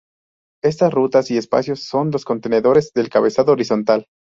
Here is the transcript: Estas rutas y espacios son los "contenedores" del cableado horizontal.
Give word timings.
Estas 0.63 0.91
rutas 0.91 1.29
y 1.29 1.37
espacios 1.37 1.83
son 1.83 2.09
los 2.09 2.25
"contenedores" 2.25 2.91
del 2.93 3.07
cableado 3.07 3.51
horizontal. 3.51 4.07